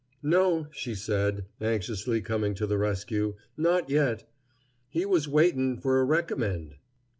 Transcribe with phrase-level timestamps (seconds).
[0.23, 4.27] "No," she said, anxiously coming to the rescue, "not yet;
[4.89, 6.77] he was waitin' for a recommend."